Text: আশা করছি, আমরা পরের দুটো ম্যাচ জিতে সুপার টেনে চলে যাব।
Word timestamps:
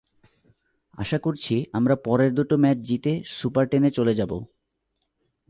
আশা 0.97 1.17
করছি, 1.17 1.55
আমরা 1.73 1.95
পরের 1.95 2.31
দুটো 2.33 2.55
ম্যাচ 2.57 2.77
জিতে 2.77 3.11
সুপার 3.29 3.65
টেনে 3.67 3.89
চলে 3.91 4.13
যাব। 4.13 4.31